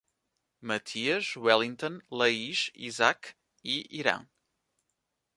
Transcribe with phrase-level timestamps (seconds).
[0.61, 4.25] Matias, Wellington, Laís, Isac e Iran